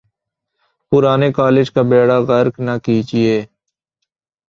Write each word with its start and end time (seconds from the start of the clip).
پرانے 0.91 1.29
کالج 1.37 1.67
کا 1.73 1.81
بیڑہ 1.89 2.17
غرق 2.27 2.55
نہ 2.65 2.75
کیجئے۔ 2.85 3.35